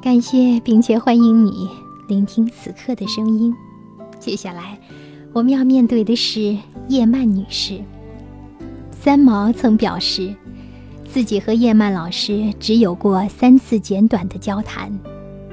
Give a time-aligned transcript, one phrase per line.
[0.00, 1.68] 感谢并且欢迎你
[2.06, 3.52] 聆听此刻的声音。
[4.20, 4.78] 接下来，
[5.32, 6.56] 我们要面对的是
[6.88, 7.80] 叶曼女士。
[8.92, 10.32] 三毛曾表示，
[11.04, 14.96] 自己和叶曼老师只有过三次简短的交谈，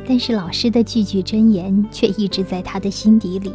[0.07, 3.51] 但是老师的句句真言却一直在他的心底里。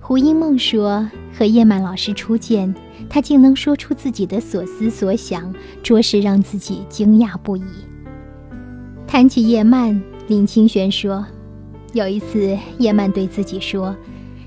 [0.00, 1.06] 胡因梦说，
[1.38, 2.74] 和叶曼老师初见，
[3.10, 7.62] 他竟能说出自己的所思所想，着实让自己惊讶不已。
[9.10, 11.26] 谈起叶曼，林清玄说
[11.94, 13.94] ：“有一次，叶曼对自己说，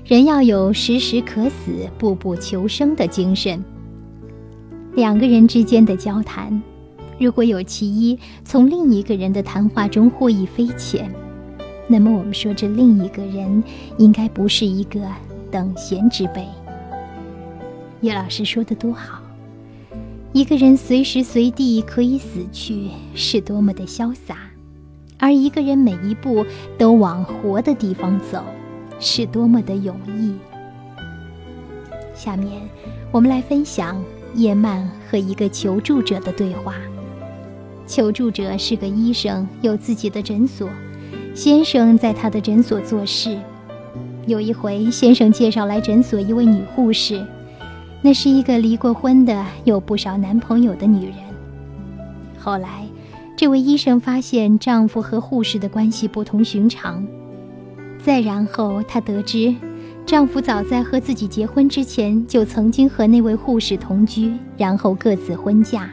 [0.06, 3.62] 人要有时时可死、步步求生的精神。
[4.94, 6.62] 两个人之间的交谈，
[7.18, 11.14] 如果有其一从另一个人的谈话中获益匪浅，
[11.86, 13.62] 那么我们说这另一个人
[13.98, 14.98] 应该不是一个
[15.50, 16.42] 等闲之辈。”
[18.00, 19.20] 叶老师说的多好，
[20.32, 24.38] 一个人随时随地可以死去，是多么的潇洒。
[25.18, 26.44] 而一个人每一步
[26.76, 28.42] 都往活的地方走，
[28.98, 30.34] 是多么的勇毅。
[32.14, 32.60] 下面，
[33.10, 34.02] 我们来分享
[34.34, 36.74] 叶曼和一个求助者的对话。
[37.86, 40.68] 求助者是个医生，有自己的诊所。
[41.34, 43.38] 先生在他的诊所做事。
[44.26, 47.24] 有一回，先生介绍来诊所一位女护士，
[48.02, 51.16] 那是一个离过婚的、有不少男朋友的女人。
[52.38, 52.84] 后来。
[53.36, 57.04] 这位医生发现丈夫和护士的关系不同寻常，
[57.98, 59.52] 再然后她得知，
[60.06, 65.90] 丈夫早在和自己结婚之前就曾经和那位护士同居，然后各自婚嫁。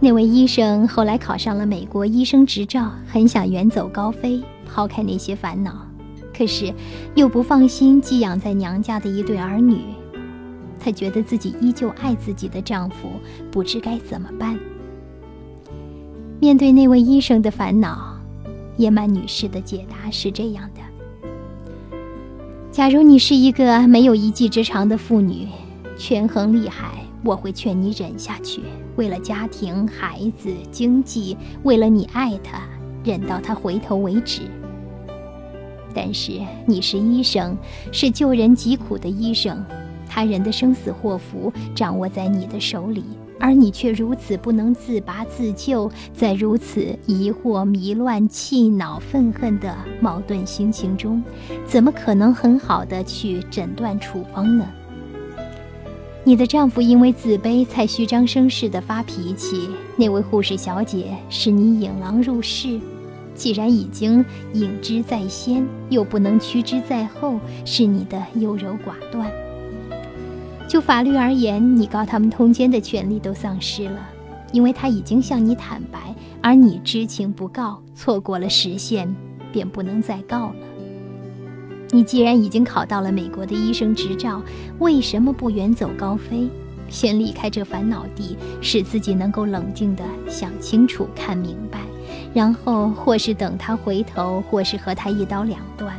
[0.00, 5.86] 那位医生后来考上了美国医生执照，很想远走高飞，抛开那些烦恼，
[6.36, 6.74] 可是
[7.14, 9.78] 又不放心寄养在娘家的一对儿女，
[10.80, 13.08] 她觉得自己依旧爱自己的丈夫，
[13.52, 14.58] 不知该怎么办。
[16.40, 18.18] 面对那位医生的烦恼，
[18.76, 20.80] 叶曼女士的解答是这样的：
[22.70, 25.48] 假如你是一个没有一技之长的妇女，
[25.96, 28.60] 权衡利害，我会劝你忍下去，
[28.96, 32.60] 为了家庭、孩子、经济，为了你爱他，
[33.02, 34.42] 忍到他回头为止。
[35.94, 36.32] 但是
[36.66, 37.56] 你是医生，
[37.90, 39.64] 是救人疾苦的医生，
[40.08, 43.04] 他人的生死祸福掌握在你的手里。
[43.44, 51.22] 而你却如此不能自拔自救，在如此疑惑、迷乱、气恼、愤恨的矛盾心情中，
[51.66, 54.66] 怎么可能很好的去诊断处方呢？
[56.24, 62.80] 你的丈夫因为自卑才虚张声势的发脾气，那位护士小姐是你引狼入室，
[63.34, 69.30] 既然已经引之在先，又不能驱之在后，是你的优柔寡断。
[70.66, 74.08] 就法律而言，你告他们通奸的权利都丧失了，
[74.52, 79.14] 因为他已经向你坦白，而你知情不告，错过了时限，
[79.52, 80.56] 便不能再告了。
[81.90, 84.42] 你既然已经考到了美国的医生执照，
[84.80, 86.48] 为什么不远走高飞，
[86.88, 91.80] 先离开这烦恼地，使自己能够冷静地想清楚、看明白，
[92.32, 95.94] 然后或是等他回头，或是和他一刀两断。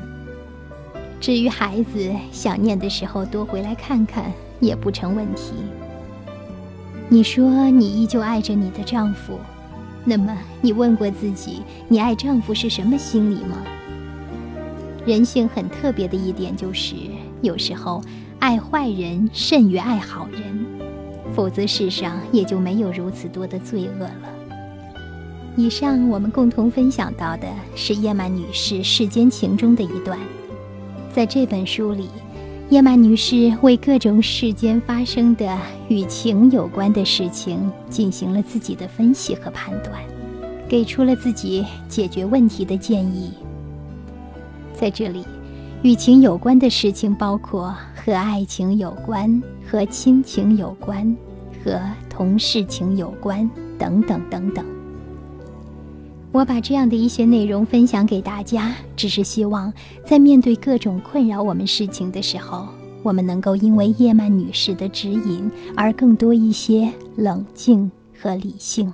[1.22, 4.34] 至于孩子，想念的时候多回来看看。
[4.60, 5.54] 也不成问题。
[7.08, 9.40] 你说你依旧爱着你的丈夫，
[10.04, 13.58] 那么你问过自己，你爱丈夫是什么心理吗？
[15.06, 16.96] 人性很特别的一点就是，
[17.42, 18.02] 有时候
[18.40, 20.66] 爱坏人甚于爱好人，
[21.36, 24.30] 否则世上也就没有如此多的罪恶了。
[25.56, 30.18] 以上我们共同分享到的是叶曼女士世间情中的一段，
[31.14, 32.10] 在这本书里。
[32.70, 35.56] 叶曼女士为各种世间发生的
[35.88, 40.02] 与情有关的事情进行了自己的分析和判断，
[40.68, 43.32] 给出了自己解决问题的建议。
[44.74, 45.24] 在这里，
[45.84, 51.16] 与情有关的事情包括和爱情有关、和亲情有关、
[51.64, 53.48] 和同事情有关
[53.78, 54.75] 等等等等。
[56.36, 59.72] 我把这样的一些内容分享给大家，只是希望
[60.04, 62.68] 在面对各种困扰我们事情的时候，
[63.04, 67.90] 我们能够因为叶曼女士的指引而更多一些冷静
[68.20, 68.94] 和理性。